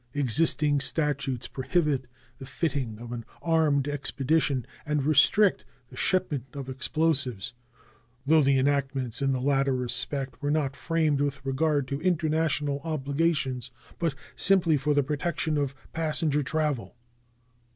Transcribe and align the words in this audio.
Existing 0.15 0.79
statutes 0.79 1.45
prohibit 1.47 2.07
the 2.39 2.45
fitting 2.47 2.97
out 2.99 3.13
of 3.13 3.23
armed 3.43 3.87
expeditions 3.87 4.65
and 4.83 5.05
restrict 5.05 5.63
the 5.89 5.95
shipment 5.95 6.45
of 6.55 6.67
explosives, 6.69 7.53
though 8.25 8.41
the 8.41 8.57
enactments 8.57 9.21
in 9.21 9.31
the 9.31 9.39
latter 9.39 9.75
respect 9.75 10.41
were 10.41 10.49
not 10.49 10.75
framed 10.75 11.21
with 11.21 11.45
regard 11.45 11.87
to 11.87 12.01
international 12.01 12.81
obligations, 12.83 13.69
but 13.99 14.15
simply 14.35 14.75
for 14.75 14.95
the 14.95 15.03
protection 15.03 15.55
of 15.55 15.75
passenger 15.93 16.41
travel. 16.41 16.95